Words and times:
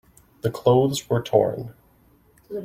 The 0.41 0.49
clothes 0.49 1.07
were 1.11 1.21
torn. 1.21 1.75